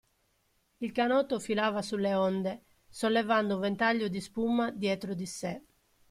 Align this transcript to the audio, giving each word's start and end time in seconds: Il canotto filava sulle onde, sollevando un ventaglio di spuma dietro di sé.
Il 0.79 0.91
canotto 0.93 1.37
filava 1.37 1.83
sulle 1.83 2.15
onde, 2.15 2.63
sollevando 2.89 3.53
un 3.53 3.59
ventaglio 3.61 4.07
di 4.07 4.19
spuma 4.19 4.71
dietro 4.71 5.13
di 5.13 5.27
sé. 5.27 5.61